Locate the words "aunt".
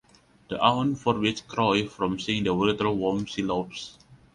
0.59-0.97